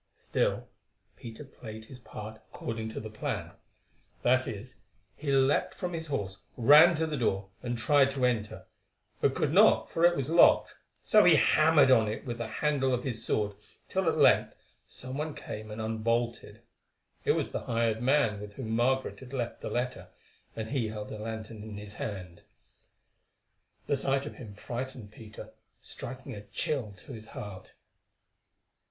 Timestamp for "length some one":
14.17-15.35